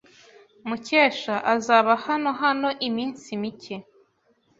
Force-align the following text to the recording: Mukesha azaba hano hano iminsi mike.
Mukesha 0.67 1.35
azaba 1.53 1.91
hano 2.05 2.29
hano 2.41 2.69
iminsi 2.87 3.27
mike. 3.41 3.75